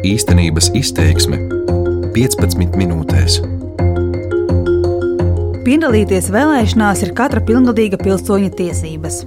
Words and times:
Īstenības 0.00 0.70
izteiksme 0.72 1.36
15 2.14 2.72
minūtēs. 2.80 3.34
Piedalīties 5.66 6.30
vēlēšanās 6.32 7.02
ir 7.04 7.10
katra 7.18 7.42
pilngadīga 7.44 7.98
pilsoņa 8.00 8.48
tiesības. 8.56 9.18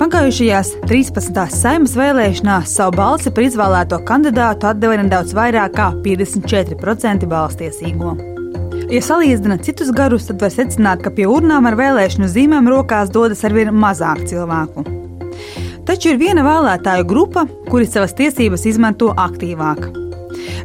Pagājušajās 0.00 0.72
13. 0.90 1.38
saimnes 1.54 1.94
vēlēšanās 1.94 2.72
savu 2.80 2.96
balsi 2.98 3.30
par 3.30 3.46
izvēlēto 3.46 4.00
kandidātu 4.08 4.72
atdeva 4.72 4.96
nedaudz 4.98 5.36
vairāk 5.38 5.76
kā 5.78 5.92
54% 6.02 7.28
balstiesīgo. 7.30 8.16
Ja 8.90 9.04
salīdzina 9.06 9.60
citus 9.62 9.94
garus, 9.94 10.26
tad 10.26 10.42
var 10.42 10.50
secināt, 10.50 11.06
ka 11.06 11.14
pie 11.14 11.30
urnām 11.30 11.70
ar 11.70 11.78
vēlēšanu 11.78 12.26
zīmēm 12.26 12.74
rokās 12.74 13.14
dodas 13.14 13.46
arvien 13.46 13.70
mazāk 13.70 14.26
cilvēku. 14.26 15.01
Taču 15.86 16.12
ir 16.12 16.18
viena 16.20 16.44
vēlētāju 16.46 17.06
grupa, 17.10 17.42
kuri 17.66 17.88
savas 17.90 18.14
tiesības 18.18 18.66
izmanto 18.70 19.10
aktīvāk. 19.18 19.88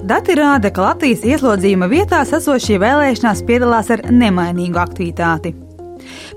Dati 0.08 0.36
rāda, 0.38 0.70
ka 0.74 0.84
Latvijas 0.86 1.24
ieslodzījuma 1.26 1.90
vietās 1.90 2.34
esošie 2.38 2.78
vēlēšanās 2.82 3.42
piedalās 3.48 3.90
ar 3.94 4.06
nemainīgu 4.14 4.78
aktivitāti. 4.82 5.56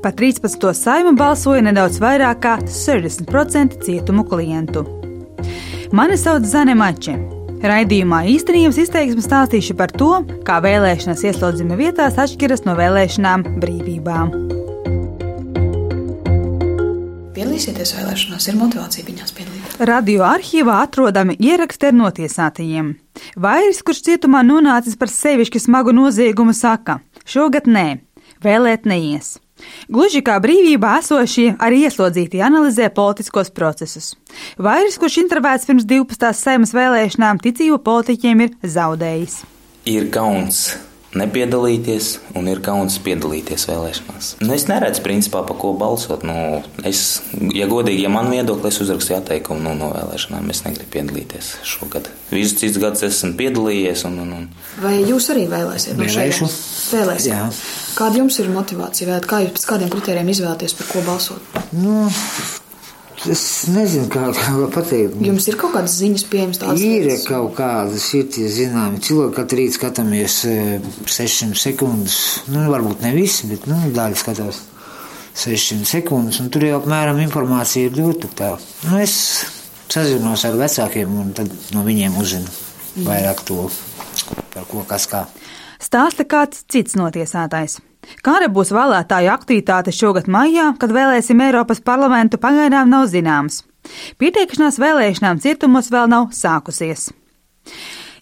Par 0.02 0.14
13. 0.16 0.64
saimu 0.74 1.12
balsoja 1.18 1.62
nedaudz 1.66 2.00
vairāk 2.02 2.40
kā 2.42 2.54
60% 2.64 3.82
cietumu 3.84 4.24
klientu. 4.30 4.86
Mani 5.92 6.16
sauc 6.18 6.46
Zane 6.48 6.74
Mače. 6.78 7.18
Raidījumā 7.60 8.22
īstenības 8.32 8.78
izteiksme 8.80 9.20
stāstīšu 9.20 9.76
par 9.76 9.92
to, 9.92 10.22
kā 10.48 10.62
vēlēšanas 10.64 11.26
ieslodzījuma 11.28 11.76
vietās 11.82 12.16
atšķiras 12.24 12.64
no 12.64 12.78
vēlēšanām 12.80 13.44
brīvībām 13.60 14.59
piedalīsieties 17.40 17.94
vēlēšanās, 17.96 18.46
ir 18.50 18.56
motivācija 18.60 19.06
viņās 19.06 19.34
piedalīties. 19.36 19.76
Radio 19.88 20.24
arhīvā 20.28 20.80
atrodami 20.84 21.36
ieraksti 21.40 21.88
ar 21.88 21.96
notiesātajiem. 21.96 22.90
Vairs, 23.40 23.80
kurš 23.86 24.02
cietumā 24.08 24.42
nonācis 24.44 24.98
par 25.00 25.08
sevišķi 25.08 25.62
smagu 25.64 25.94
noziegumu, 25.96 26.52
saka: 26.56 27.00
Šogad 27.24 27.70
nē, 27.70 28.02
vēlēt 28.44 28.84
neies. 28.84 29.38
Gluži 29.92 30.22
kā 30.24 30.38
brīvībā 30.40 30.98
esošie 31.02 31.54
arī 31.60 31.82
ieslodzītie 31.84 32.40
analizē 32.44 32.88
politiskos 32.96 33.52
procesus. 33.52 34.14
Vairs, 34.56 34.96
kurš 35.00 35.20
intervēts 35.24 35.68
pirms 35.68 35.88
12. 35.88 36.32
saimas 36.36 36.72
vēlēšanām, 36.76 37.40
ticību 37.44 37.80
politiķiem 37.84 38.46
ir 38.46 38.54
zaudējis. 38.64 39.42
Ir 39.88 40.08
kauns 40.12 40.70
nepiedalīties, 41.16 42.10
un 42.38 42.48
ir 42.50 42.60
kauns 42.64 42.98
piedalīties 43.02 43.66
vēlēšanās. 43.70 44.28
Nu, 44.44 44.52
es 44.54 44.66
neredzu, 44.70 45.02
principā, 45.04 45.42
pa 45.46 45.56
ko 45.58 45.72
balsot. 45.78 46.22
Nu, 46.26 46.60
es, 46.86 47.22
ja 47.56 47.66
godīgi, 47.70 48.04
ja 48.06 48.12
man 48.12 48.30
viedokli, 48.30 48.70
es 48.70 48.80
uzrakstīju 48.84 49.18
atteikumu 49.18 49.64
nu, 49.64 49.74
no 49.80 49.90
vēlēšanām. 49.94 50.50
Es 50.54 50.62
negribu 50.66 50.92
piedalīties 50.94 51.52
šogad. 51.66 52.10
Visus 52.30 52.58
citus 52.62 52.80
gadus 52.82 53.06
esmu 53.08 53.34
piedalījies. 53.40 54.06
Un, 54.08 54.22
un, 54.24 54.32
un. 54.38 54.48
Vai 54.84 54.96
jūs 55.02 55.30
arī 55.34 55.48
vēlēsiet 55.50 55.98
no 55.98 56.08
šejienes? 56.10 56.58
Vēlēsiet. 56.94 57.60
Kāda 57.98 58.22
jums 58.22 58.38
ir 58.42 58.50
motivācija? 58.54 59.10
Vai 59.10 59.20
kā 59.26 59.42
jūs 59.44 59.56
pēc 59.58 59.68
kādiem 59.74 59.92
kritērijiem 59.92 60.34
izvēlaties, 60.34 60.78
par 60.78 60.92
ko 60.92 61.04
balsot? 61.06 61.60
Nu, 61.74 62.06
Es 63.28 63.42
nezinu, 63.68 64.06
kā, 64.08 64.30
kā 64.32 64.54
pateikt. 64.72 65.18
Jums 65.20 65.44
ir 65.50 65.56
kaut 65.60 65.74
kādas 65.74 65.98
ziņas, 66.00 66.22
pieejamas 66.32 66.60
tādas? 66.62 66.80
Ir 66.80 67.04
lietas? 67.04 67.26
kaut 67.28 67.52
kādas, 67.58 68.06
ir 68.16 68.30
tie 68.32 68.46
zināmi 68.48 69.02
cilvēki, 69.04 69.34
katru 69.36 69.58
rītu 69.60 69.76
skatāmies 69.76 70.36
600 70.46 71.50
e, 71.50 71.60
sekundes. 71.60 72.16
Nu, 72.48 72.64
varbūt 72.72 73.04
ne 73.04 73.12
visi, 73.12 73.50
bet 73.50 73.68
nu, 73.68 73.76
daļa 73.92 74.20
skatās 74.22 74.62
600 75.36 75.90
sekundes, 75.90 76.40
un 76.40 76.48
tur 76.54 76.64
jau 76.64 76.80
apmēram 76.80 77.20
informācija 77.26 77.90
ir 77.90 77.98
dota. 77.98 78.32
Tā. 78.40 78.50
Nu, 78.88 78.96
es 79.04 79.18
sazinos 79.92 80.46
ar 80.48 80.56
vecākiem, 80.56 81.20
un 81.20 81.36
tad 81.36 81.52
no 81.76 81.84
viņiem 81.84 82.16
uzzinu 82.22 83.04
vairāk 83.04 83.44
to, 83.44 83.68
par 84.54 84.64
ko 84.70 84.86
kas 84.88 85.04
kā. 85.10 85.26
Stāsta 85.80 86.24
kāds 86.28 86.64
cits 86.72 86.96
notiesātais. 86.96 87.80
Kāda 88.24 88.48
būs 88.52 88.72
vēlētāju 88.74 89.30
aktivitāte 89.32 89.92
šogad 89.94 90.28
maijā, 90.30 90.72
kad 90.80 90.92
vēlēsim 90.94 91.40
Eiropas 91.44 91.82
parlamentu, 91.84 92.40
pagaidām 92.40 92.90
nav 92.90 93.08
zināms. 93.12 93.62
Pieteikšanās 94.20 94.80
vēlēšanām 94.80 95.40
cietumos 95.40 95.90
vēl 95.92 96.10
nav 96.10 96.30
sākusies. 96.36 97.10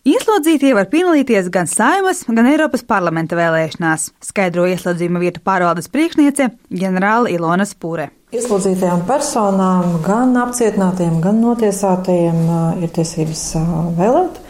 Ieslodzītie 0.09 0.71
var 0.77 0.87
piedalīties 0.89 1.51
gan 1.53 1.67
saimas, 1.69 2.23
gan 2.29 2.47
Eiropas 2.49 2.85
parlamenta 2.87 3.37
vēlēšanās, 3.37 4.13
skaidro 4.25 4.65
ieslodzījuma 4.71 5.21
vietu 5.21 5.43
pārvaldes 5.45 5.91
priekšniece 5.93 6.47
ģenerāla 6.71 7.33
Ilona 7.35 7.67
Spūre. 7.69 8.09
Ieslodzītajām 8.33 9.03
personām, 9.09 9.99
gan 10.05 10.37
apcietinātiem, 10.39 11.19
gan 11.25 11.43
notiesātajiem 11.43 12.41
ir 12.85 12.95
tiesības 12.95 13.45
vēlēt, 13.99 14.41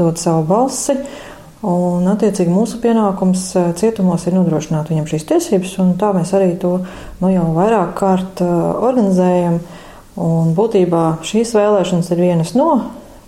dot 0.00 0.20
savu 0.20 0.44
balsi. 0.50 0.98
Un, 1.64 2.04
attiecīgi, 2.10 2.52
mūsu 2.52 2.82
pienākums 2.82 3.48
eh, 3.56 3.70
cietumos 3.80 4.26
ir 4.28 4.34
nodrošināt 4.36 4.90
viņam 4.92 5.06
šīs 5.08 5.24
tiesības, 5.30 5.72
un 5.80 5.94
tā 5.96 6.12
mēs 6.12 6.34
arī 6.36 6.50
to 6.60 6.74
nu, 7.22 7.30
jau 7.32 7.46
vairāk 7.56 7.94
kārt 7.96 8.42
eh, 8.44 8.52
organizējam. 8.76 9.62
Un 10.20 10.52
būtībā 10.56 11.22
šīs 11.24 11.54
vēlēšanas 11.56 12.12
ir 12.12 12.20
vienas 12.20 12.52
no, 12.56 12.70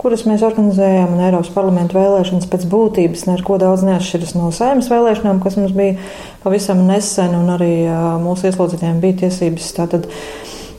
kuras 0.00 0.26
mēs 0.28 0.44
organizējam, 0.44 1.16
un 1.16 1.24
Eiropas 1.24 1.50
parlamenta 1.52 1.96
vēlēšanas 1.98 2.48
pēc 2.52 2.68
būtības 2.68 3.26
neko 3.28 3.58
daudz 3.60 3.84
neatšķiras 3.88 4.36
no 4.36 4.52
saimnes 4.56 4.88
vēlēšanām, 4.92 5.40
kas 5.44 5.56
mums 5.60 5.72
bija 5.76 5.96
pavisam 6.44 6.84
nesen, 6.88 7.32
un 7.32 7.48
arī 7.56 7.72
eh, 7.88 8.06
mūsu 8.20 8.52
ieslodzītiem 8.52 9.00
bija 9.04 9.22
tiesības 9.24 9.72
tātad 9.80 10.04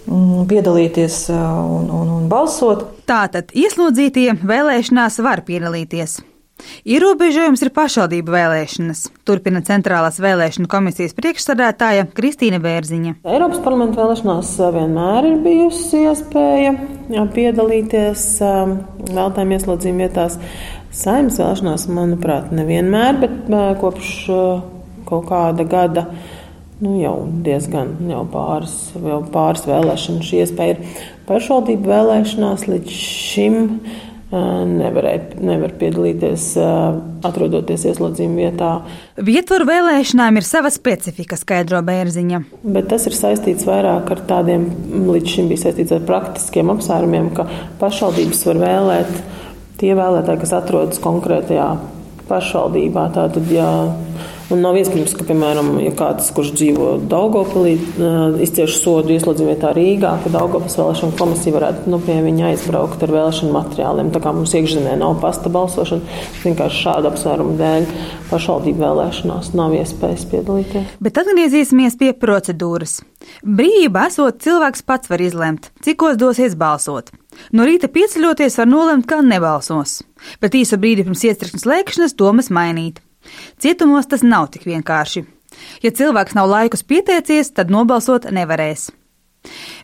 mm, 0.06 0.46
piedalīties 0.54 1.24
un, 1.34 1.90
un, 1.90 2.18
un 2.22 2.30
balsot. 2.30 2.92
Tātad 3.10 3.58
ieslodzītie 3.58 4.36
vēlēšanās 4.38 5.24
var 5.26 5.48
piedalīties. 5.50 6.22
Ierobežojums 6.88 7.62
ir 7.64 7.72
pašvaldību 7.76 8.34
vēlēšanas, 8.34 9.04
turpina 9.28 9.62
Centrālās 9.66 10.20
vēlēšanu 10.22 10.70
komisijas 10.72 11.16
priekšsādātāja 11.18 12.08
Kristīna 12.16 12.60
Bērziņa. 12.64 13.16
Eiropas 13.28 13.62
parlamenta 13.64 14.02
vēlēšanās 14.02 14.52
vienmēr 14.76 15.30
ir 15.30 15.38
bijusi 15.46 16.04
iespēja 16.10 16.74
piedalīties 17.36 18.26
vēlētājiem 18.42 19.56
ieslodzījuma 19.58 20.06
vietās. 20.08 20.40
Saimnes 20.96 21.38
vēlēšanās, 21.40 21.88
manuprāt, 21.94 22.52
nevienmēr, 22.56 23.22
bet 23.22 23.40
kopš 23.82 24.12
kaut 25.10 25.30
kāda 25.30 25.66
gada. 25.70 26.10
Nu, 26.80 26.94
jau 26.96 27.16
diezgan 27.44 27.98
jau 28.08 28.22
pāris, 28.32 28.76
jau 28.96 29.20
pāris 29.34 29.66
vēlēšanu 29.68 30.24
šī 30.24 30.46
iespēja 30.46 30.78
ir 30.78 31.02
pašvaldību 31.28 31.92
vēlēšanās 31.92 32.70
līdz 32.72 32.94
šim. 32.96 33.58
Uh, 33.60 34.06
nevarēja, 34.30 35.40
nevar 35.42 35.72
piedalīties, 35.80 36.52
atrodoties 37.26 37.88
ieslodzījuma 37.90 38.44
vietā. 38.44 38.72
Vietvaru 39.18 39.66
vēlēšanām 39.70 40.38
ir 40.38 40.46
sava 40.46 40.70
specifika, 40.74 41.38
skaidro 41.40 41.82
Bērziņa. 41.86 42.44
Bet 42.64 42.92
tas 42.94 43.08
ir 43.10 43.18
saistīts 43.18 43.66
vairāk 43.68 44.12
ar 44.14 44.22
tādiem, 44.30 44.68
līdz 45.10 45.34
šim 45.34 45.50
bija 45.50 45.66
saistīts 45.66 45.96
ar 45.98 46.06
praktiskiem 46.06 46.70
apsvērumiem, 46.76 47.32
ka 47.38 47.48
pašvaldības 47.82 48.46
var 48.52 48.62
vēlēt 48.66 49.16
tie 49.80 49.96
vēlētāji, 49.98 50.44
kas 50.44 50.54
atrodas 50.60 51.02
konkrētajā 51.02 51.70
pašvaldībā. 52.30 53.10
Tātad, 53.16 53.50
ja 53.50 53.70
Un 54.50 54.64
nav 54.66 54.80
iespējams, 54.80 55.12
ka, 55.14 55.26
piemēram, 55.30 55.76
ja 55.84 55.92
kāds, 55.94 56.32
kurš 56.34 56.56
dzīvo 56.58 56.86
Daugopilī, 57.10 57.76
izcieš 58.42 58.80
sodu 58.82 59.14
ieslodzījuma 59.14 59.52
vietā 59.54 59.74
Rīgā, 59.78 60.16
ka 60.24 60.32
Daugopils 60.34 60.78
vēlēšana 60.80 61.18
komisija 61.20 61.54
varētu 61.54 61.92
nu, 61.94 62.00
pie 62.02 62.16
viņa 62.26 62.48
aizbraukt 62.48 63.04
ar 63.06 63.14
vēlēšanu 63.14 63.54
materiāliem. 63.54 64.10
Tā 64.16 64.22
kā 64.24 64.34
mums 64.34 64.56
iekšzemē 64.58 64.96
nav 64.98 65.20
pasta 65.22 65.52
balsošana, 65.54 66.18
vienkārši 66.42 66.82
šādu 66.82 67.12
apsvērumu 67.12 67.54
dēļ 67.60 67.86
pašvaldību 68.32 68.82
vēlēšanās 68.82 69.52
nav 69.60 69.76
iespējas 69.78 70.26
piedalīties. 70.32 70.96
Bet 70.98 71.22
atgriezīsimies 71.22 72.00
pie 72.02 72.10
procedūras. 72.18 73.04
Brīvība 73.46 74.08
esot, 74.10 74.40
cilvēks 74.42 74.82
pats 74.88 75.12
var 75.12 75.22
izlemt, 75.22 75.70
cikos 75.86 76.18
dosies 76.18 76.58
balsot. 76.58 77.14
No 77.54 77.68
rīta 77.70 77.92
pieceļoties 77.94 78.58
var 78.58 78.72
nolemt, 78.72 79.06
ka 79.06 79.22
nebalsos, 79.22 80.00
bet 80.42 80.58
īsu 80.58 80.82
brīdi 80.82 81.06
pirms 81.06 81.28
iestriknes 81.30 81.70
lēkšanas 81.70 82.18
domas 82.18 82.50
mainīt. 82.50 83.04
Cietumos 83.60 84.10
tas 84.10 84.24
nav 84.26 84.50
tik 84.54 84.68
vienkārši. 84.70 85.26
Ja 85.84 85.92
cilvēks 85.92 86.38
nav 86.38 86.50
laikus 86.50 86.86
pieteicies, 86.86 87.52
tad 87.56 87.74
nobalsot 87.74 88.30
nevarēs. 88.32 88.90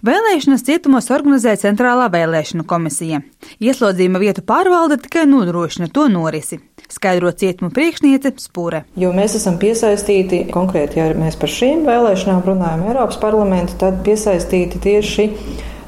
Vēlēšanas 0.06 0.66
cietumos 0.68 1.08
organizē 1.16 1.54
Centrālā 1.58 2.10
vēlēšanu 2.12 2.66
komisija. 2.68 3.22
Ieslodzījuma 3.64 4.20
vietu 4.20 4.44
pārvalde 4.46 4.98
tikai 5.02 5.24
nodrošina 5.30 5.88
to 5.96 6.10
norisi, 6.12 6.60
skaidro 6.92 7.32
cietumu 7.32 7.72
priekšniece 7.74 8.34
Spūre. 8.44 8.84
Jo 9.00 9.14
mēs 9.16 9.38
esam 9.40 9.56
piesaistīti 9.62 10.44
konkrēti, 10.52 11.00
ja 11.00 11.08
mēs 11.18 11.40
par 11.40 11.54
šīm 11.56 11.88
vēlēšanām 11.88 12.44
runājam 12.50 12.84
Eiropas 12.90 13.22
parlamentu, 13.24 13.80
tad 13.86 14.04
piesaistīti 14.06 14.84
tieši 14.84 15.30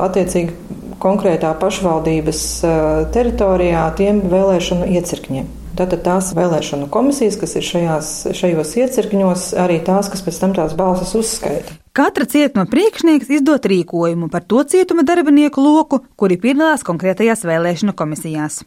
attiecīgi 0.07 0.95
konkrētā 1.03 1.51
pašvaldības 1.60 2.44
eh, 2.63 2.81
teritorijā 3.13 3.86
tiem 4.00 4.24
vēlēšanu 4.31 4.89
iecirkņiem. 4.98 5.53
Tātad 5.77 6.01
tās 6.01 6.31
vēlēšanu 6.33 6.88
komisijas, 6.89 7.35
kas 7.38 7.51
ir 7.59 7.65
šajās, 7.65 8.07
šajos 8.38 8.71
iecirkņos, 8.81 9.44
arī 9.62 9.77
tās, 9.85 10.09
kas 10.09 10.24
pēc 10.25 10.39
tam 10.41 10.56
tās 10.57 10.74
balsas 10.77 11.13
uzskaita. 11.19 11.75
Katra 11.97 12.25
cietuma 12.29 12.65
priekšnieks 12.69 13.29
izdod 13.38 13.65
rīkojumu 13.69 14.31
par 14.33 14.45
to 14.50 14.63
cietuma 14.65 15.06
darbinieku 15.06 15.62
loku, 15.62 16.01
kuri 16.18 16.39
piedalās 16.41 16.85
konkrētajās 16.88 17.45
vēlēšanu 17.45 17.94
komisijās. 17.97 18.63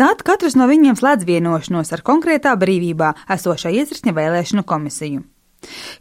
Tad 0.00 0.24
katrs 0.26 0.56
no 0.58 0.66
viņiem 0.70 0.96
slēdz 0.98 1.28
vienošanos 1.28 1.92
ar 1.92 2.02
konkrētā 2.06 2.56
brīvībā 2.58 3.12
esošā 3.36 3.72
iecirkņa 3.82 4.16
vēlēšanu 4.16 4.64
komisiju. 4.66 5.22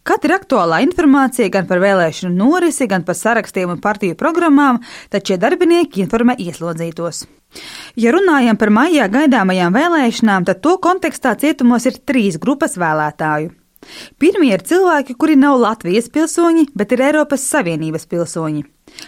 Kad 0.07 0.25
ir 0.25 0.33
aktuālā 0.35 0.81
informācija 0.85 1.51
gan 1.53 1.67
par 1.69 1.81
vēlēšanu 1.83 2.33
norisi, 2.33 2.87
gan 2.89 3.05
par 3.05 3.17
sarakstiem 3.17 3.75
un 3.75 3.81
partiju 3.83 4.17
programmām, 4.19 4.81
tad 5.13 5.27
šie 5.27 5.37
darbinieki 5.41 6.01
informē 6.05 6.37
ieslodzītos. 6.41 7.25
Ja 7.99 8.13
runājam 8.15 8.57
par 8.57 8.71
maijā 8.71 9.07
gaidāmajām 9.11 9.75
vēlēšanām, 9.75 10.47
tad 10.47 10.61
to 10.63 10.77
kontekstā 10.81 11.35
cietumos 11.39 11.85
ir 11.89 11.99
trīs 12.07 12.39
grupas 12.41 12.77
vēlētāju. 12.79 13.51
Pirmie 14.21 14.51
ir 14.53 14.61
cilvēki, 14.65 15.15
kuri 15.17 15.35
nav 15.39 15.57
Latvijas 15.59 16.09
pilsoņi, 16.13 16.67
bet 16.77 16.91
ir 16.93 17.01
Eiropas 17.07 17.47
Savienības 17.49 18.05
pilsoņi. 18.11 18.63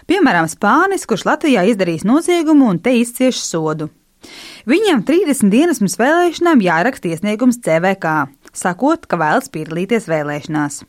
Piemēram, 0.10 0.48
Spānis, 0.50 1.06
kurš 1.10 1.28
Latvijā 1.30 1.66
izdarījis 1.70 2.08
noziegumu 2.10 2.72
un 2.74 2.82
te 2.82 2.96
izcieš 2.98 3.44
sodu. 3.46 3.92
Viņam 4.70 5.04
30 5.06 5.52
dienas 5.52 5.82
pirms 5.84 5.98
vēlēšanām 6.00 6.64
jāraksta 6.64 7.12
iesniegums 7.12 7.60
CVK, 7.64 8.14
sakot, 8.54 9.08
ka 9.10 9.20
vēlas 9.22 9.52
piedalīties 9.54 10.10
vēlēšanās. 10.12 10.84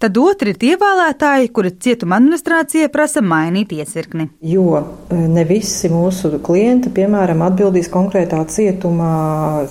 Tad 0.00 0.16
otri 0.16 0.54
ir 0.54 0.58
tie 0.60 0.74
vēlētāji, 0.80 1.50
kuri 1.54 1.72
cietuma 1.82 2.18
administrācija 2.20 2.88
prasa 2.92 3.22
mainīt 3.24 3.74
iecirkni. 3.76 4.30
Jo 4.46 4.78
e, 4.80 5.18
ne 5.30 5.44
visi 5.48 5.90
mūsu 5.92 6.32
klienti, 6.44 6.92
piemēram, 6.94 7.42
atbildīs 7.44 7.90
konkrētā 7.92 8.40
cietuma 8.52 9.10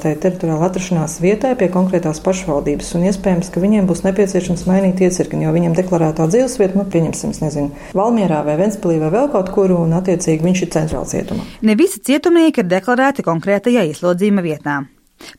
teritoriāla 0.03 0.69
atrašanās 0.69 1.19
vietai 1.23 1.55
pie 1.59 1.71
konkrētās 1.73 2.21
pašvaldības, 2.25 2.93
un 2.99 3.07
iespējams, 3.09 3.49
ka 3.53 3.63
viņiem 3.63 3.89
būs 3.89 4.05
nepieciešams 4.05 4.67
mainīt 4.69 5.01
iecirkni, 5.05 5.47
jo 5.47 5.55
viņam 5.55 5.77
deklarētā 5.79 6.29
dzīvesvieta, 6.29 6.77
nu, 6.77 6.85
pieņemsim, 6.93 7.33
nezinu, 7.41 7.73
Valmierā 7.97 8.43
vai 8.45 8.59
Ventspilī 8.61 8.99
vai 9.01 9.13
vēl 9.15 9.33
kaut 9.33 9.51
kur, 9.55 9.73
un 9.79 9.97
attiecīgi 9.97 10.45
viņš 10.45 10.63
ir 10.65 10.73
centrāla 10.77 11.09
cietumā. 11.09 11.49
Ne 11.65 11.75
visi 11.79 12.01
cietumnieki 12.05 12.63
ir 12.63 12.71
deklarēti 12.77 13.25
konkrētajā 13.25 13.89
ieslodzījuma 13.89 14.45
vietā. 14.45 14.81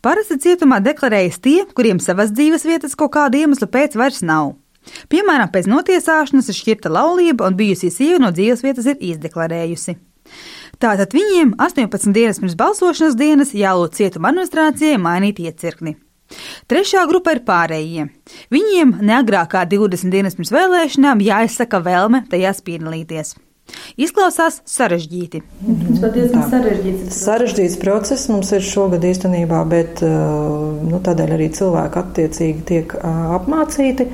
Parasti 0.04 0.38
cietumā 0.42 0.80
deklarējas 0.84 1.40
tie, 1.44 1.60
kuriem 1.76 2.00
savas 2.02 2.32
dzīves 2.34 2.66
vietas 2.68 2.96
kaut 2.98 3.14
kādu 3.16 3.40
iemeslu 3.40 3.68
pēc 3.70 3.96
vairs 4.00 4.20
nav. 4.26 4.54
Piemēram, 5.12 5.50
pēc 5.52 5.68
notiesāšanas 5.68 6.48
ir 6.50 6.56
šķirta 6.56 6.92
laulība 6.92 7.48
un 7.48 7.56
bijusī 7.58 7.90
sieva 7.92 8.20
no 8.22 8.30
dzīves 8.34 8.64
vietas 8.64 8.88
ir 8.88 9.00
izdeklarējusi. 9.12 9.96
Tātad 10.80 11.12
viņiem 11.12 11.56
18 11.60 12.14
dienas 12.16 12.40
pirms 12.40 12.56
balsošanas 12.56 13.18
dienas 13.18 13.52
jālūdz 13.56 14.00
cietuma 14.00 14.30
administrācijai 14.32 15.00
mainīt 15.00 15.42
iecirkni. 15.44 15.98
Trešā 16.70 17.02
grupa 17.10 17.34
ir 17.34 17.42
pārējie. 17.44 18.06
Viņiem 18.54 19.00
neagrākā 19.04 19.66
20 19.68 20.14
dienas 20.14 20.38
pirms 20.38 20.54
vēlēšanām 20.54 21.22
jāizsaka 21.26 21.82
vēlme 21.84 22.22
tajās 22.30 22.62
piedalīties. 22.64 23.34
Izklausās 24.00 24.60
sarežģīti. 24.68 25.42
Tas 25.42 26.00
pat 26.02 26.14
diezgan 26.16 26.46
sarežģīts. 26.52 27.18
Sarežģīts 27.24 27.76
process 27.82 28.30
mums 28.32 28.52
ir 28.56 28.64
šogad 28.64 29.04
īstenībā, 29.06 29.60
bet 29.70 30.04
uh, 30.06 30.80
nu, 30.86 31.02
tādēļ 31.04 31.34
arī 31.36 31.50
cilvēki 31.56 32.02
attiecīgi 32.04 32.64
tiek 32.70 32.96
uh, 32.98 33.36
apmācīti. 33.38 34.08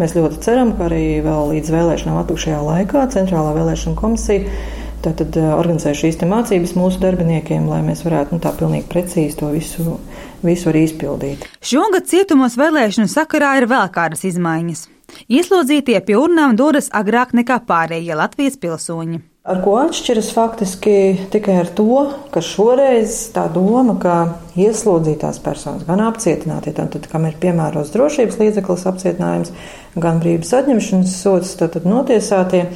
Mēs 0.00 0.16
ļoti 0.18 0.42
ceram, 0.44 0.74
ka 0.76 0.88
arī 0.90 1.04
vēl 1.24 1.56
līdz 1.56 1.72
vēlēšanām 1.76 2.20
atlikušajā 2.22 2.60
laikā 2.66 3.08
Centrālā 3.14 3.56
vēlēšana 3.58 3.98
komisija 4.00 4.60
tātad 5.04 5.36
uh, 5.40 5.54
organizē 5.56 5.94
šīs 5.96 6.20
mācības 6.28 6.76
mūsu 6.76 7.00
darbiniekiem, 7.02 7.68
lai 7.70 7.80
mēs 7.86 8.04
varētu 8.04 8.36
nu, 8.36 8.42
tā 8.44 8.52
pilnīgi 8.56 8.88
precīzi 8.90 9.38
to 9.40 9.50
visu, 9.54 9.96
visu 10.44 10.72
arī 10.72 10.84
izpildīt. 10.88 11.46
Šogad 11.64 12.08
cietumos 12.10 12.58
vēlēšanu 12.60 13.10
sakarā 13.10 13.56
ir 13.60 13.68
vēl 13.70 13.88
kādas 13.94 14.26
izmaiņas. 14.28 14.88
Ieslodzītie 15.30 15.98
pie 16.06 16.16
urnām 16.18 16.56
dodas 16.58 16.90
agrāk 16.92 17.34
nekā 17.36 17.60
pārējie 17.68 18.16
Latvijas 18.18 18.58
pilsoņi. 18.60 19.20
Ar 19.50 19.62
ko 19.64 19.78
atšķiras 19.80 20.26
faktiski 20.36 20.94
tikai 21.32 21.54
ar 21.62 21.70
to, 21.72 22.02
ka 22.30 22.42
šoreiz 22.44 23.14
tā 23.32 23.46
doma, 23.50 23.94
ka 23.96 24.16
ieslodzītās 24.60 25.40
personas, 25.40 25.86
gan 25.88 26.02
apcietinātie, 26.04 26.74
tad, 26.76 26.98
kam 27.08 27.24
ir 27.24 27.38
piemērots 27.40 27.94
drošības 27.94 28.36
līdzeklis 28.42 28.84
apcietinājums, 28.90 29.54
gan 29.96 30.20
brīvības 30.20 30.52
atņemšanas 30.60 31.16
sots, 31.22 31.56
tad, 31.56 31.72
tad 31.78 31.88
notiesātie, 31.88 32.66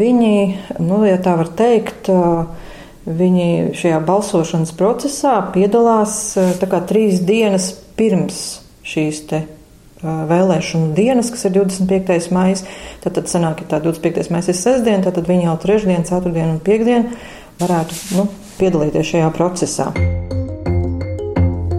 viņi, 0.00 0.32
nu, 0.80 1.02
ja 1.04 1.20
tā 1.20 1.36
var 1.42 1.52
teikt, 1.60 2.08
viņi 3.04 3.76
šajā 3.76 4.00
balsošanas 4.08 4.72
procesā 4.80 5.36
piedalās 5.52 6.18
kā 6.64 6.84
trīs 6.88 7.20
dienas 7.28 7.74
pirms 8.00 8.60
šīs 8.88 9.26
vēlēšanu 10.02 10.94
dienas, 10.96 11.30
kas 11.32 11.46
ir 11.48 11.56
25. 11.58 12.30
maija. 12.34 12.62
Tad, 13.04 13.16
tad 13.18 13.28
sanāk, 13.32 13.64
ja 13.64 13.74
tā 13.74 13.82
25. 13.84 14.30
maija 14.32 14.48
ir 14.48 14.58
sestdiena, 14.58 15.04
tad, 15.04 15.18
tad 15.18 15.28
viņi 15.30 15.48
jau 15.48 15.58
trešdien, 15.60 16.06
ceturtdien 16.08 16.54
un 16.54 16.62
piekdien 16.64 17.10
varētu 17.60 18.00
nu, 18.16 18.26
piedalīties 18.60 19.14
šajā 19.14 19.30
procesā. 19.36 19.90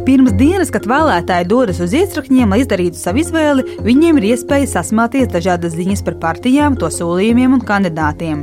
Pirms 0.01 0.33
dienas, 0.33 0.71
kad 0.73 0.87
vēlētāji 0.89 1.45
dodas 1.47 1.77
uz 1.83 1.93
iecirkņiem, 1.95 2.51
lai 2.51 2.63
izdarītu 2.63 2.97
savu 2.97 3.21
izvēli, 3.21 3.77
viņiem 3.85 4.17
ir 4.19 4.31
iespēja 4.31 4.67
sasmāties 4.73 5.29
dažādas 5.31 5.75
ziņas 5.77 6.01
par 6.07 6.17
partijām, 6.23 6.75
to 6.75 6.89
solījumiem 6.91 7.53
un 7.59 7.61
kandidātiem. 7.65 8.41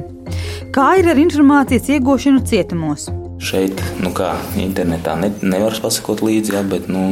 Kā 0.75 0.93
ir 1.01 1.11
ar 1.11 1.19
informācijas 1.19 1.91
iegūšanu 1.97 2.45
cietumos? 2.47 3.09
Šeit, 3.43 3.83
nu 4.03 4.15
kā 4.15 4.33
internetā, 4.59 5.17
ne, 5.19 5.33
nevar 5.43 5.75
pasakot 5.83 6.23
līdzi, 6.27 6.55
jā, 6.57 6.63
bet 6.67 6.87
nu, 6.91 7.03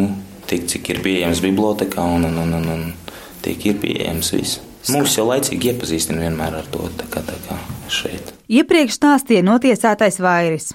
tik, 0.50 0.66
cik 0.70 0.92
ir 0.94 1.02
pieejams 1.04 1.42
bibliotekā, 1.44 2.04
un, 2.16 2.28
un, 2.28 2.38
un, 2.44 2.54
un, 2.60 2.70
un 2.76 3.20
tik 3.44 3.68
ir 3.70 3.78
pieejams 3.82 4.32
viss. 4.36 4.62
Mūs 4.94 5.16
jau 5.18 5.26
laicīgi 5.26 5.72
iepazīstina 5.72 6.22
vienmēr 6.22 6.60
ar 6.60 6.70
to, 6.70 6.86
tā 6.98 7.08
kā, 7.10 7.22
tā 7.26 7.34
kā 7.48 7.58
šeit. 7.90 8.32
Iepriekš 8.46 9.00
stāstīja 9.00 9.42
notiesātais 9.46 10.20
vairis. 10.22 10.70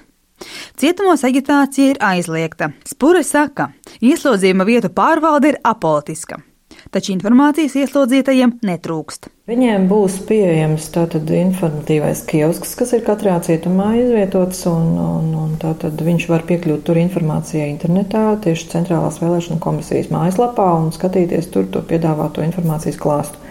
Cietumos 0.76 1.22
agitācija 1.24 1.94
ir 1.94 2.00
aizliegta. 2.02 2.72
Spure 2.88 3.22
saka, 3.24 3.70
ieslodzījuma 4.02 4.68
vietu 4.68 4.92
pārvalde 4.92 5.54
ir 5.54 5.60
apolitiska 5.64 6.42
taču 6.90 7.12
informācijas 7.14 7.76
ieslodzītajiem 7.82 8.56
netrūkst. 8.66 9.28
Viņiem 9.50 9.88
būs 9.90 10.16
pieejams 10.28 10.84
tātad 10.94 11.30
informatīvais 11.34 12.24
kiosks, 12.30 12.74
kas 12.78 12.94
ir 12.96 13.04
katrā 13.06 13.36
cietumā 13.44 13.92
izvietots, 14.00 14.64
un, 14.70 14.92
un, 15.02 15.30
un 15.44 15.54
tātad 15.62 15.98
viņš 15.98 16.28
var 16.30 16.46
piekļūt 16.48 16.84
tur 16.86 17.00
informācijai 17.02 17.68
internetā, 17.72 18.24
tieši 18.44 18.70
centrālās 18.74 19.20
vēlēšana 19.22 19.60
komisijas 19.62 20.12
mājaslapā 20.14 20.68
un 20.80 20.92
skatīties 20.94 21.50
tur 21.54 21.66
to 21.74 21.82
piedāvāto 21.86 22.44
informācijas 22.46 23.00
klāstu. 23.02 23.42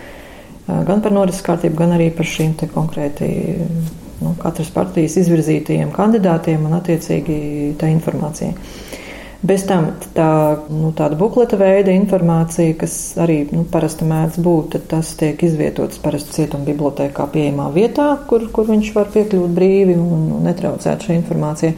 Gan 0.68 1.02
par 1.04 1.12
norises 1.12 1.44
kārtību, 1.44 1.76
gan 1.80 1.96
arī 1.98 2.12
par 2.16 2.28
šīm 2.30 2.54
te 2.60 2.70
konkrēti 2.72 3.28
nu, 4.22 4.36
katras 4.40 4.70
partijas 4.74 5.18
izvirzītajiem 5.22 5.92
kandidātiem 5.96 6.64
un 6.70 6.78
attiecīgi 6.78 7.38
tā 7.82 7.90
informācija. 7.92 8.54
Bez 9.42 9.64
tam 9.66 9.88
tā, 10.14 10.32
nu, 10.70 10.92
tāda 10.94 11.18
bukleta 11.18 11.58
veida 11.58 11.90
informācija, 11.96 12.76
kas 12.78 12.94
arī 13.18 13.40
nu, 13.50 13.64
parasti 13.66 14.06
mēdz 14.06 14.38
būt, 14.46 14.78
tas 14.92 15.16
tiek 15.18 15.40
izvietots 15.42 15.98
parasti 16.04 16.36
cietuma 16.36 16.68
bibliotekā 16.68 17.26
pieejamā 17.34 17.72
vietā, 17.74 18.12
kur, 18.30 18.46
kur 18.54 18.70
viņš 18.70 18.92
var 18.94 19.10
piekļūt 19.16 19.56
brīvi 19.56 19.96
un 19.98 20.44
netraucēt 20.46 21.08
šī 21.08 21.18
informācija. 21.24 21.74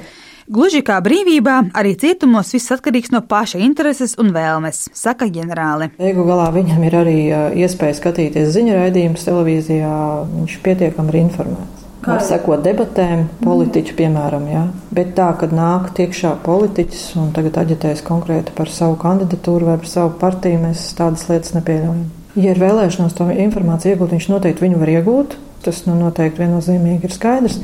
Gluži 0.52 0.82
kā 0.84 0.98
brīvībā, 1.00 1.54
arī 1.80 1.94
cietumos 1.96 2.52
viss 2.52 2.74
atkarīgs 2.76 3.14
no 3.16 3.22
paša 3.24 3.62
intereses 3.64 4.18
un 4.20 4.34
vēlmes, 4.36 4.90
saka 4.92 5.30
ģenerāli. 5.32 5.94
Beigu 5.96 6.26
galā 6.28 6.50
viņam 6.52 6.84
ir 6.84 6.98
arī 7.00 7.16
iespēja 7.64 7.96
skatīties 8.02 8.52
ziņu 8.58 8.76
raidījumus 8.76 9.24
televīzijā, 9.24 9.94
viņš 10.34 10.60
pietiekami 10.68 11.16
ir 11.16 11.22
informēts. 11.22 11.83
Var 12.04 12.24
sekot 12.28 12.64
debatēm, 12.66 13.28
politiķu, 13.44 13.96
piemēram, 13.96 14.48
jā. 14.52 14.64
bet 14.92 15.14
tā, 15.16 15.30
kad 15.40 15.54
nāk 15.56 15.94
iekšā 16.04 16.34
politiķis 16.44 17.06
un 17.22 17.32
tagad 17.36 17.62
aģitēs 17.62 18.04
konkrēti 18.04 18.56
par 18.58 18.72
savu 18.72 18.98
kandidatūru 19.00 19.70
vai 19.72 19.78
par 19.80 19.92
savu 19.92 20.12
partiju, 20.20 20.60
mēs 20.66 20.90
tādas 20.98 21.24
lietas 21.30 21.56
nepieļaujam. 21.56 22.04
Ja 22.34 22.52
ir 22.52 22.60
vēlēšanās 22.60 23.16
to 23.16 23.30
informāciju 23.30 23.94
iegūt, 23.94 24.16
viņš 24.16 24.30
noteikti 24.32 24.66
viņu 24.66 24.82
var 24.82 24.92
iegūt. 24.98 25.36
Tas 25.64 25.86
nu, 25.88 25.96
noteikti 25.96 26.44
viennozīmīgi 26.44 27.08
ir 27.08 27.14
skaidrs. 27.14 27.60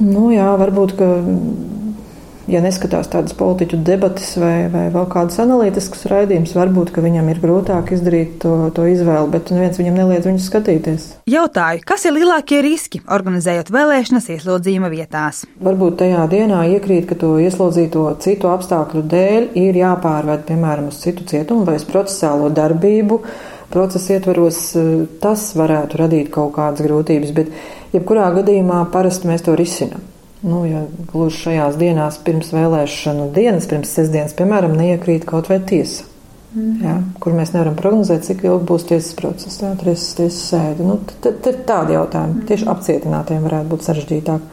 Nu, 0.00 0.28
jā, 0.34 0.48
varbūt, 0.60 0.96
ka 0.98 1.06
ja 2.50 2.60
neskatās 2.64 3.08
tādas 3.10 3.34
politiķu 3.38 3.78
debatas 3.86 4.32
vai, 4.40 4.66
vai 4.72 4.86
vēl 4.92 5.06
kādas 5.10 5.38
analītiskas 5.42 6.06
raidījumus, 6.10 6.54
varbūt 6.56 6.92
viņam 7.00 7.30
ir 7.32 7.40
grūtāk 7.42 7.92
izdarīt 7.94 8.38
to, 8.42 8.54
to 8.76 8.86
izvēli, 8.90 9.30
bet 9.32 9.52
neviens 9.54 9.78
viņam 9.80 10.00
neliedz 10.00 10.28
viņus 10.28 10.48
skatīties. 10.50 11.06
Jautāju, 11.30 11.84
kas 11.86 12.06
ir 12.08 12.16
lielākie 12.18 12.60
riski 12.66 13.02
organizējot 13.06 13.72
vēlēšanas 13.74 14.28
ieslodzījuma 14.36 14.90
vietās? 14.92 15.44
Varbūt 15.62 16.00
tajā 16.02 16.26
dienā 16.32 16.64
iekrīt, 16.74 17.06
ka 17.10 17.18
to 17.20 17.36
ieslodzīto 17.42 18.04
citu 18.24 18.50
apstākļu 18.52 19.06
dēļ 19.14 19.48
ir 19.60 19.80
jāpārvērt, 19.80 20.46
piemēram, 20.50 20.90
uz 20.90 21.00
citu 21.04 21.26
cietumu 21.30 21.66
vai 21.68 21.78
uz 21.80 21.86
procesālo 21.88 22.50
darbību. 22.54 23.22
Procesa 23.70 24.16
ietvaros 24.16 24.64
tas 25.22 25.44
varētu 25.54 26.00
radīt 26.00 26.32
kaut 26.34 26.56
kādas 26.56 26.82
grūtības, 26.82 27.34
bet 27.36 27.52
jebkurā 27.94 28.32
gadījumā 28.40 28.82
parasti 28.90 29.30
mēs 29.30 29.46
to 29.46 29.54
risinām. 29.58 30.09
Nu, 30.42 30.62
ja 30.64 30.86
gluži 31.12 31.36
šajās 31.44 31.76
dienās, 31.76 32.16
pirms 32.24 32.54
vēlēšanu 32.56 33.28
dienas, 33.36 33.66
pirms 33.68 33.92
sestdienas, 33.92 34.32
piemēram, 34.38 34.72
neiekrīt 34.78 35.26
kaut 35.28 35.50
vai 35.52 35.58
tiesa, 35.68 36.06
mm. 36.54 36.70
ja, 36.80 36.94
kur 37.20 37.36
mēs 37.36 37.52
nevaram 37.52 37.76
prognozēt, 37.76 38.24
cik 38.24 38.46
ilgi 38.48 38.68
būs 38.70 38.88
tiesas 38.88 39.12
process, 39.18 39.60
ja, 39.60 39.74
tiesas, 39.82 40.14
tiesas 40.16 40.40
sēde. 40.54 40.86
Nu, 40.86 40.96
tad 41.20 41.44
ir 41.50 41.60
tādi 41.68 41.96
jautājumi. 41.98 42.38
Mm. 42.38 42.46
Tieši 42.48 42.68
apcietinātiem 42.72 43.44
varētu 43.44 43.72
būt 43.74 43.88
sarežģītāk. 43.88 44.46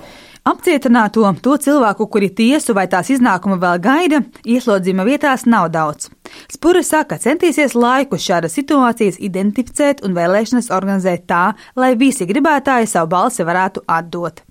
Apcietināto 0.47 1.23
to 1.43 1.55
cilvēku, 1.59 2.05
kuri 2.07 2.29
tiesu 2.31 2.75
vai 2.75 2.85
tās 2.91 3.09
iznākumu 3.11 3.57
vēl 3.59 3.81
gaida, 3.83 4.21
ieslodzījuma 4.47 5.03
vietās 5.07 5.43
nav 5.43 5.67
daudz. 5.73 6.07
Spura 6.51 6.83
saka, 6.87 7.19
centīsies 7.19 7.75
laiku 7.75 8.19
šādas 8.19 8.55
situācijas 8.55 9.19
identificēt 9.19 10.03
un 10.07 10.15
vēlēšanas 10.15 10.71
organizēt 10.71 11.27
tā, 11.27 11.49
lai 11.75 11.95
visi 11.99 12.27
gribētāji 12.27 12.87
savu 12.95 13.11
balsi 13.15 13.47
varētu 13.47 13.83
atdot. 13.91 14.46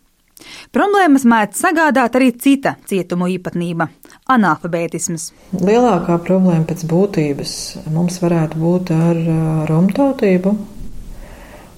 Problēmas 0.75 1.25
mēdz 1.25 1.61
sagādāt 1.64 2.16
arī 2.19 2.31
cita 2.37 2.75
cietumu 2.88 3.28
īpatnība- 3.33 3.88
analfabētisms. 4.37 5.31
Lielākā 5.57 6.19
problēma 6.23 6.66
pēc 6.69 6.85
būtības 6.90 7.52
mums 7.93 8.19
varētu 8.21 8.61
būt 8.61 8.97
ar 8.97 9.23
romtautību. 9.71 10.57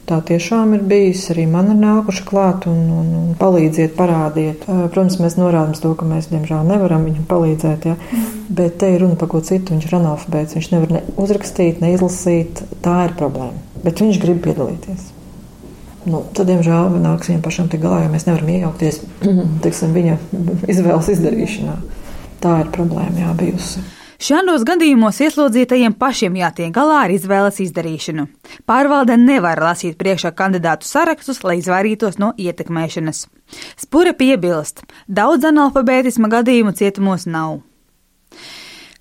Tā 0.08 0.22
tiešām 0.24 0.72
ir 0.72 0.84
bijis. 0.88 1.26
Arī 1.34 1.44
man 1.50 1.68
ir 1.74 1.76
nākuši 1.82 2.24
klāt 2.24 2.66
un, 2.70 2.78
un, 3.00 3.10
un 3.18 3.34
palīdziet, 3.36 3.92
parādiet. 3.98 4.64
Protams, 4.64 5.18
mēs 5.20 5.36
norādām 5.36 5.76
to, 5.76 5.92
ka 5.98 6.08
mēs, 6.08 6.30
diemžēl, 6.32 6.64
nevaram 6.64 7.04
viņam 7.04 7.26
palīdzēt. 7.28 7.84
Ja? 7.90 7.98
Mm. 7.98 8.30
Bet 8.60 8.78
te 8.80 8.88
ir 8.94 9.04
runa 9.04 9.18
par 9.20 9.28
ko 9.34 9.42
citu. 9.44 9.76
Viņš 9.76 9.90
ir 9.90 9.98
analfabēts. 10.00 10.56
Viņš 10.56 10.70
nevar 10.72 10.96
ne 10.96 11.04
uzrakstīt, 11.20 11.84
ne 11.84 11.92
izlasīt. 11.92 12.64
Tā 12.84 13.02
ir 13.10 13.16
problēma. 13.20 13.60
Bet 13.84 14.00
viņš 14.00 14.22
grib 14.24 14.40
piedalīties. 14.48 15.12
Nu, 16.08 16.22
tad, 16.32 16.48
diemžēl, 16.48 16.96
nāks 17.04 17.28
viņam 17.28 17.44
pašam 17.44 17.68
tik 17.68 17.82
galā, 17.84 18.02
jo 18.04 18.12
mēs 18.12 18.24
nevaram 18.28 18.48
iejaukties 18.54 19.02
teiksim, 19.64 19.94
viņa 19.96 20.16
izvēles 20.72 21.12
izdarīšanā. 21.14 21.78
Tā 22.42 22.58
ir 22.62 22.74
problēma, 22.74 23.26
jā, 23.26 23.32
bijusi. 23.38 23.84
Šādos 24.18 24.64
gadījumos 24.66 25.20
ieslodzītajiem 25.22 25.92
pašiem 25.94 26.34
jātiek 26.40 26.72
galā 26.74 27.04
ar 27.04 27.12
izvēles 27.14 27.60
izdarīšanu. 27.62 28.24
Pārvalde 28.66 29.14
nevar 29.14 29.60
lasīt 29.62 29.94
priekšā 30.00 30.32
kandidātu 30.34 30.88
sarakstus, 30.88 31.44
lai 31.46 31.60
izvairītos 31.60 32.18
no 32.18 32.32
ietekmēšanas. 32.34 33.28
Spura 33.78 34.16
piebilst, 34.18 34.82
daudz 35.06 35.46
analfabētisma 35.46 36.32
gadījumu 36.34 36.74
cietumos 36.80 37.28
nav. 37.30 37.60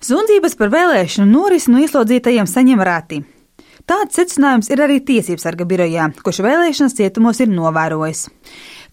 Sūdzības 0.06 0.54
par 0.60 0.70
vēlēšanu 0.76 1.26
norisi 1.32 1.74
no 1.74 1.82
ieslodzītajiem 1.82 2.46
saņem 2.46 2.86
rati. 2.86 3.24
Tāds 3.88 4.18
secinājums 4.18 4.68
ir 4.68 4.82
arī 4.84 4.98
Tiesības 5.00 5.46
sarga 5.46 5.64
birojā, 5.68 6.10
kurš 6.24 6.42
vēlēšanas 6.44 6.96
cietumos 6.98 7.38
ir 7.40 7.48
novērojis. 7.48 8.26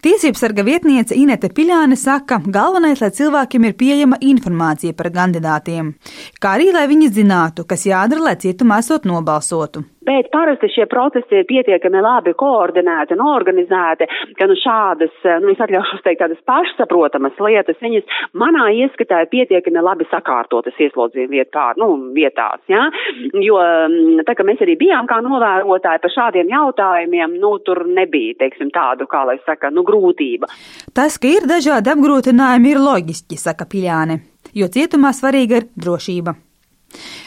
Tiesības 0.04 0.40
sarga 0.40 0.64
vietniece 0.64 1.16
Inete 1.16 1.50
Piļāne 1.52 1.98
saka, 2.00 2.38
galvenais, 2.52 3.02
lai 3.04 3.10
cilvēkiem 3.16 3.66
ir 3.68 3.76
pieejama 3.80 4.20
informācija 4.24 4.96
par 4.96 5.10
kandidātiem, 5.12 5.92
kā 6.40 6.54
arī 6.56 6.70
lai 6.72 6.86
viņi 6.88 7.12
zinātu, 7.18 7.66
kas 7.68 7.84
jādara, 7.88 8.30
lai 8.30 8.36
cietumā 8.40 8.80
esot 8.84 9.08
nobalsotu 9.08 9.84
bet 10.06 10.30
parasti 10.34 10.70
šie 10.72 10.86
procesi 10.90 11.40
ir 11.40 11.46
pietiekami 11.48 12.02
labi 12.04 12.34
koordinēti 12.38 13.16
un 13.16 13.24
organizēti, 13.26 14.08
ka 14.38 14.48
nu 14.48 14.56
šādas, 14.60 15.14
nu 15.42 15.52
es 15.52 15.62
atļaušos 15.62 16.04
teikt, 16.04 16.22
tādas 16.22 16.42
pašsaprotamas 16.48 17.38
lietas, 17.42 17.80
viņas 17.82 18.18
manā 18.38 18.68
ieskatā 18.82 19.24
ir 19.24 19.32
pietiekami 19.32 19.82
labi 19.84 20.08
sakārtotas 20.10 20.78
ieslodzījuma 20.86 21.32
vietā, 21.34 21.66
nu, 21.80 21.90
vietās, 22.16 22.62
jā, 22.70 22.86
ja? 22.86 23.34
jo 23.42 23.58
mm, 23.60 24.24
tā, 24.28 24.36
ka 24.38 24.46
mēs 24.46 24.62
arī 24.64 24.76
bijām 24.80 25.08
kā 25.10 25.20
novērotāji 25.24 26.02
par 26.04 26.14
šādiem 26.14 26.52
jautājumiem, 26.52 27.36
nu, 27.42 27.56
tur 27.66 27.84
nebija, 27.88 28.38
teiksim, 28.44 28.70
tādu, 28.74 29.08
kā 29.10 29.24
lai 29.28 29.38
saka, 29.44 29.72
nu, 29.74 29.84
grūtība. 29.86 30.50
Tas, 30.96 31.18
ka 31.20 31.30
ir 31.30 31.48
dažādi 31.50 31.92
apgrūtinājumi, 31.92 32.74
ir 32.74 32.82
loģiski, 32.82 33.40
saka 33.40 33.68
Piļāne, 33.70 34.20
jo 34.56 34.70
cietumā 34.72 35.14
svarīga 35.16 35.62
ir 35.62 35.70
drošība. 35.76 36.45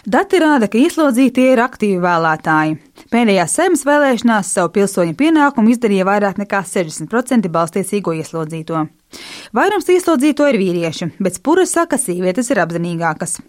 Dati 0.05 0.39
rāda, 0.41 0.69
ka 0.71 0.79
ieslodzītie 0.79 1.51
ir 1.53 1.61
aktīvi 1.63 1.99
vēlētāji. 2.03 2.77
Pēdējās 3.09 3.55
saimnes 3.57 3.85
vēlēšanās 3.87 4.53
savu 4.53 4.71
pilsoņu 4.77 5.15
pienākumu 5.17 5.73
izdarīja 5.73 6.05
vairāk 6.07 6.39
nekā 6.41 6.61
60% 6.67 7.49
balstiesīgo 7.53 8.13
ieslodzīto. 8.19 8.85
Vairums 9.57 9.89
ieslodzīto 9.89 10.45
ir 10.51 10.59
vīrieši, 10.61 11.09
bet 11.17 11.39
spura 11.39 11.65
saka, 11.65 11.97
ka 11.97 12.01
sievietes 12.01 12.51
ir 12.53 12.61
apzinīgākas. 12.61 13.39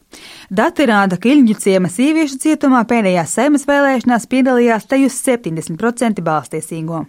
Dati 0.48 0.88
rāda, 0.88 1.20
ka 1.20 1.28
Ilģu 1.28 1.58
ciema 1.60 1.92
sieviešu 1.92 2.40
cietumā 2.40 2.86
pēdējās 2.88 3.36
saimnes 3.36 3.68
vēlēšanās 3.68 4.28
piedalījās 4.32 4.88
tajus 4.88 5.20
70% 5.26 6.24
balstiesīgo. 6.24 7.04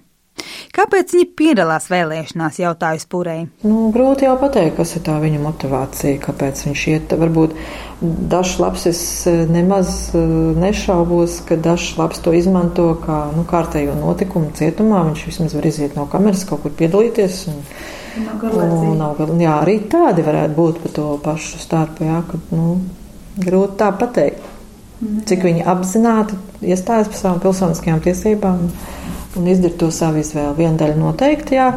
Kāpēc 0.71 1.11
viņi 1.13 1.25
piedalās 1.37 1.89
vēlēšanās, 1.91 2.59
jautāju 2.61 3.01
spūrēji? 3.03 3.47
Nu, 3.67 3.89
grūti 3.93 4.25
jau 4.25 4.37
pateikt, 4.39 4.77
kas 4.77 4.93
ir 4.95 5.03
tā 5.05 5.17
viņa 5.21 5.41
motivācija, 5.43 6.19
kāpēc 6.23 6.61
viņš 6.67 6.83
iet. 6.93 7.15
Varbūt 7.19 7.55
dažs 8.31 8.55
labs 8.61 8.87
es 8.89 9.01
eh, 9.29 9.43
nemaz 9.51 9.91
eh, 10.15 10.21
nešaubos, 10.63 11.41
ka 11.47 11.59
dažs 11.59 11.97
labs 11.99 12.23
to 12.23 12.33
izmanto 12.37 12.87
kā 13.03 13.19
nu, 13.35 13.43
kārtējo 13.49 13.97
notikumu 13.99 14.53
cietumā. 14.57 15.03
Viņš 15.09 15.25
vismaz 15.27 15.57
var 15.57 15.67
iziet 15.67 15.99
no 15.99 16.07
kameras, 16.11 16.45
kaut 16.47 16.63
kur 16.63 16.75
piedalīties. 16.79 17.43
Un, 17.51 17.61
un, 18.47 18.87
nav, 18.99 19.19
jā, 19.39 19.57
arī 19.59 19.77
tādi 19.91 20.23
varētu 20.25 20.55
būt 20.55 20.81
pa 20.85 20.95
to 20.95 21.11
pašu 21.23 21.59
starpu, 21.61 22.07
jā, 22.07 22.23
ka, 22.31 22.39
nu, 22.55 22.79
grūti 23.39 23.79
tā 23.83 23.91
pateikt. 23.99 24.50
Mhm. 25.01 25.23
Cik 25.25 25.45
viņi 25.47 25.65
apzināti 25.65 26.37
iestājas 26.61 27.09
par 27.09 27.17
savām 27.17 27.39
pilsoniskajām 27.41 28.01
tiesībām 28.05 28.67
un 29.39 29.47
izdarīt 29.49 29.79
to 29.81 29.89
savu 29.91 30.21
izvēli. 30.21 30.57
Viena 30.59 30.77
daļa 30.77 30.97
noteikti, 30.99 31.57
jā, 31.57 31.71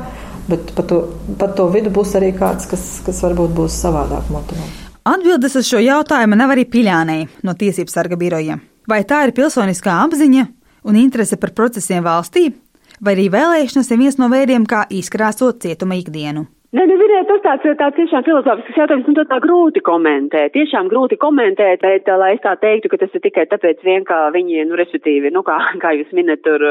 bet 0.49 0.75
par 0.77 0.89
to, 0.91 1.01
par 1.41 1.55
to 1.57 1.69
vidu 1.73 1.93
būs 1.95 2.15
arī 2.19 2.35
kāds, 2.37 2.69
kas, 2.71 2.85
kas 3.07 3.23
varbūt 3.25 3.55
būs 3.57 3.79
savādāk 3.85 4.29
motivēts. 4.35 4.83
Atbildes 5.05 5.57
uz 5.61 5.69
šo 5.69 5.81
jautājumu 5.85 6.37
nav 6.37 6.55
arī 6.55 6.65
Piļānei 6.69 7.27
no 7.45 7.53
Tiesības 7.61 7.97
sarga 7.97 8.17
biroja. 8.17 8.59
Vai 8.89 9.03
tā 9.09 9.23
ir 9.27 9.35
pilsoniskā 9.37 9.99
apziņa 10.05 10.47
un 10.89 10.97
interese 11.01 11.37
par 11.41 11.53
procesiem 11.57 12.05
valstī, 12.05 12.51
vai 13.01 13.17
arī 13.17 13.31
vēlēšanas 13.33 13.93
ir 13.93 14.01
viens 14.01 14.21
no 14.21 14.31
veidiem, 14.33 14.65
kā 14.69 14.85
izkrāsot 14.89 15.61
cietuma 15.65 15.97
ikdienu? 16.01 16.47
Nē, 16.75 16.89
nu, 16.91 16.95
ziniet, 16.99 17.29
tas 17.29 17.43
tāds, 17.45 17.67
tāds 17.79 17.95
tiešām 17.95 18.25
filozofisks 18.27 18.79
jautājums, 18.81 19.07
un 19.07 19.15
nu, 19.15 19.23
tā 19.31 19.37
grūti 19.45 19.79
komentēt, 19.87 20.51
tiešām 20.57 20.89
grūti 20.91 21.15
komentēt, 21.23 21.85
bet, 21.85 22.09
lai 22.19 22.33
es 22.35 22.43
tā 22.43 22.57
teiktu, 22.59 22.91
ka 22.91 22.99
tas 22.99 23.15
ir 23.15 23.23
tikai 23.23 23.45
tāpēc 23.53 23.85
vien, 23.87 24.03
ka 24.09 24.17
viņi, 24.35 24.65
nu, 24.67 24.75
respektīvi, 24.81 25.31
nu, 25.31 25.45
kā, 25.47 25.55
kā 25.85 25.93
jūs 25.95 26.11
minat, 26.19 26.43
tur 26.43 26.65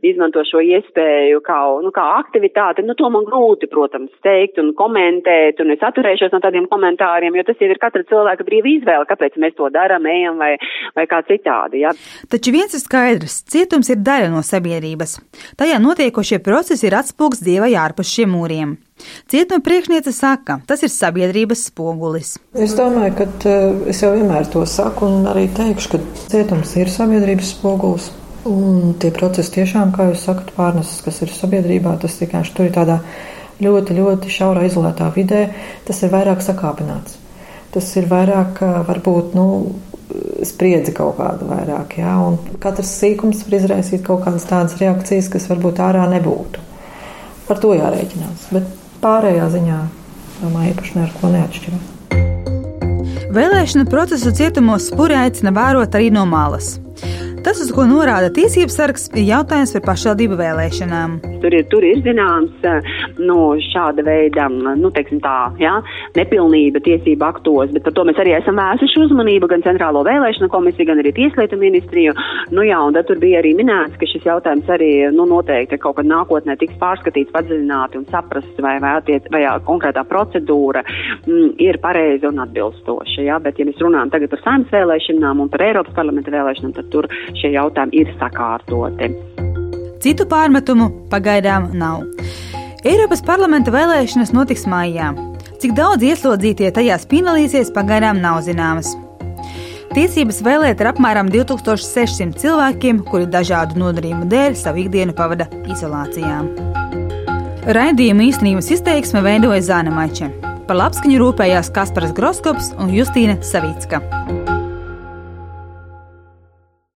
izmanto 0.00 0.46
šo 0.48 0.64
iespēju 0.64 1.42
kā, 1.44 1.58
nu, 1.84 1.92
kā 1.92 2.06
aktivitāti, 2.22 2.86
nu, 2.88 2.96
to 2.96 3.12
man 3.12 3.28
grūti, 3.28 3.68
protams, 3.68 4.08
teikt 4.24 4.62
un 4.64 4.72
komentēt, 4.80 5.60
un 5.60 5.76
es 5.76 5.84
atturēšos 5.90 6.32
no 6.32 6.40
tādiem 6.40 6.64
komentāriem, 6.72 7.36
jo 7.36 7.44
tas 7.44 7.60
jau 7.60 7.68
ir 7.68 7.84
katra 7.84 8.08
cilvēka 8.08 8.48
brīva 8.48 8.72
izvēle, 8.78 9.12
kāpēc 9.12 9.36
mēs 9.44 9.60
to 9.60 9.68
darām, 9.76 10.08
ejam 10.08 10.40
vai, 10.40 10.54
vai 10.96 11.04
kā 11.04 11.20
citādi, 11.28 11.84
jā. 11.84 11.92
Taču 12.32 12.56
viens 12.56 12.72
ir 12.72 12.80
skaidrs, 12.80 13.42
cietums 13.44 13.92
ir 13.92 14.00
daļa 14.08 14.32
no 14.32 14.40
sabiedrības. 14.40 15.18
Tajā 15.60 15.84
notiekošie 15.84 16.40
procesi 16.40 16.88
ir 16.88 17.02
atspūgs 17.04 17.44
dievai 17.44 17.74
ārpus 17.76 18.16
šiem 18.16 18.38
mūriem. 18.40 18.78
Cietuma 19.30 19.62
priekšniece 19.64 20.12
saka, 20.14 20.60
tas 20.66 20.82
ir 20.86 20.92
sabiedrības 20.92 21.66
spogulis. 21.70 22.36
Es 22.54 22.74
domāju, 22.78 23.16
ka 23.18 23.26
eh, 23.50 23.66
es 23.92 24.02
jau 24.04 24.12
vienmēr 24.14 24.48
to 24.52 24.64
saku 24.68 25.08
un 25.08 25.28
arī 25.30 25.46
teikšu, 25.56 25.92
ka 25.92 26.00
cietums 26.32 26.74
ir 26.80 26.92
sabiedrības 26.92 27.54
spogulis. 27.56 28.10
Un 28.48 28.94
tie 29.00 29.10
procesi 29.12 29.58
tiešām, 29.58 29.92
kā 29.92 30.08
jūs 30.10 30.24
sakat, 30.24 30.54
pārneses, 30.56 31.02
kas 31.04 31.20
ir 31.20 31.32
sabiedrībā, 31.34 31.98
tas 32.00 32.16
vienkārši 32.22 32.54
tur 32.56 32.70
ir 32.70 32.74
tādā 32.76 33.00
ļoti, 33.60 33.98
ļoti 33.98 34.32
šaurā 34.32 34.64
izolētā 34.68 35.10
vidē, 35.12 35.44
tas 35.88 36.00
ir 36.00 36.12
vairāk 36.14 36.40
sakāpināts. 36.44 37.18
Tas 37.74 37.92
ir 38.00 38.08
vairāk, 38.10 38.62
eh, 38.64 38.80
varbūt, 38.88 39.36
nu, 39.36 39.46
spriedzi 40.46 40.92
kaut 40.96 41.18
kādu 41.20 41.46
vairāk, 41.50 41.96
jā, 42.00 42.14
un 42.26 42.38
katrs 42.62 42.92
sīkums 42.98 43.44
var 43.46 43.56
izraisīt 43.60 44.02
kaut 44.06 44.24
kādas 44.24 44.46
tādas 44.48 44.76
reakcijas, 44.80 45.30
kas 45.32 45.48
varbūt 45.50 45.82
ārā 45.84 46.06
nebūtu. 46.10 46.62
Par 47.48 47.60
to 47.62 47.72
jārēķinās. 47.76 48.48
Bet 48.54 48.79
pārējā 49.00 49.48
ziņā 49.54 49.78
domāju, 50.40 50.74
īpaši 50.74 50.96
ne 50.96 51.02
ar 51.06 51.16
ko 51.20 51.32
neatšķiras. 51.34 51.88
Vēlēšana 53.30 53.86
procesu 53.86 54.32
cietumos 54.34 54.88
spuri 54.90 55.14
aicina 55.14 55.52
vērot 55.54 55.94
arī 55.94 56.08
no 56.14 56.24
malas. 56.26 56.78
Tas, 57.40 57.56
uz 57.64 57.70
ko 57.72 57.86
norāda 57.88 58.28
tiesības 58.36 58.74
sargs, 58.76 59.06
ir 59.16 59.24
jautājums 59.30 59.70
par 59.72 59.82
pašvaldību 59.86 60.36
vēlēšanām. 60.36 61.14
Tur 61.40 61.54
ir, 61.56 61.62
tur 61.72 61.84
ir 61.88 62.02
zināms 62.04 62.66
nu, 63.16 63.36
šāda 63.70 64.04
veida 64.04 64.44
nu, 64.52 64.90
tā, 64.92 65.36
ja, 65.60 65.78
nepilnība 66.18 66.82
tiesību 66.84 67.24
aktos, 67.24 67.72
bet 67.72 67.86
par 67.86 67.94
to 67.96 68.04
mēs 68.04 68.20
arī 68.20 68.34
esam 68.36 68.60
vērsuši 68.60 69.00
uzmanību 69.06 69.48
gan 69.48 69.64
Centrālo 69.64 70.02
vēlēšanu 70.04 70.50
komisiju, 70.52 70.90
gan 70.90 71.00
arī 71.00 71.14
Tieslietu 71.16 71.56
ministriju. 71.60 72.12
Nu, 72.52 72.64
jā, 72.66 72.76
un 72.84 72.98
tad 72.98 73.08
tur 73.08 73.22
bija 73.22 73.40
arī 73.40 73.54
minēts, 73.56 73.96
ka 73.96 74.10
šis 74.10 74.28
jautājums 74.28 74.68
arī 74.76 74.90
nu, 75.16 75.24
noteikti 75.32 75.80
kaut 75.80 75.96
kad 75.96 76.10
nākotnē 76.12 76.58
tiks 76.60 76.76
pārskatīts, 76.82 77.32
padziļināti 77.32 78.02
un 78.02 78.06
saprast, 78.12 78.60
vai, 78.60 78.76
vai, 78.84 78.98
attiec, 79.00 79.30
vai 79.32 79.46
konkrētā 79.64 80.04
procedūra 80.12 80.84
m, 81.24 81.54
ir 81.56 81.80
pareiza 81.80 82.28
un 82.28 82.44
atbilstoša. 82.44 83.24
Ja? 83.24 83.40
Bet, 83.40 83.56
ja 83.56 83.68
mēs 83.68 83.80
runājam 83.80 84.12
tagad 84.12 84.34
par 84.36 84.44
saimnes 84.44 84.76
vēlēšanām 84.76 85.40
un 85.46 85.52
par 85.52 85.64
Eiropas 85.70 85.96
parlamenta 85.96 86.36
vēlēšanām, 86.36 86.76
tad 86.76 86.92
tur 86.92 87.08
šie 87.38 87.52
jautājumi 87.54 88.02
ir 88.02 88.14
sakārtoti. 88.20 89.10
Citu 90.00 90.24
pārmetumu 90.28 90.88
pagaidām 91.12 91.70
nav. 91.76 92.06
Eiropas 92.88 93.20
parlamenta 93.20 93.72
vēlēšanas 93.74 94.32
notiks 94.32 94.64
maijā. 94.70 95.10
Cik 95.60 95.74
daudz 95.76 96.06
ieslodzītie 96.08 96.70
tajās 96.72 97.04
piedalīsies, 97.10 97.72
pagaidām 97.76 98.22
nav 98.22 98.40
zināmas. 98.46 98.94
Tiesības 99.90 100.38
vēlēt 100.46 100.80
ir 100.80 100.88
apmēram 100.92 101.28
2600 101.34 102.38
cilvēkiem, 102.40 103.02
kuri 103.10 103.26
dažādu 103.28 103.80
nodarījumu 103.82 104.28
dēļ 104.30 104.56
savu 104.56 104.84
ikdienu 104.84 105.16
pavada 105.18 105.48
izolācijā. 105.66 106.38
Raidījuma 107.74 108.24
īstenības 108.30 108.70
izteiksme 108.78 109.20
veidoja 109.26 109.60
Zāne 109.66 109.92
Maiče. 109.92 110.30
Par 110.70 110.78
labskaņu 110.78 111.18
rūpējās 111.20 111.68
Kaspars 111.74 112.14
Groskops 112.16 112.72
un 112.78 112.94
Justīna 112.94 113.36
Savicka. 113.44 114.00